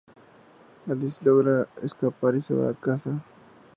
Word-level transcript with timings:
Alice 0.87 1.23
logra 1.23 1.67
escapar 1.83 2.33
y 2.35 2.41
se 2.41 2.55
va 2.55 2.71
a 2.71 2.73
casa. 2.73 3.23